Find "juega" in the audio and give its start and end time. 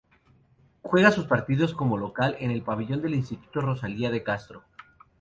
0.81-1.11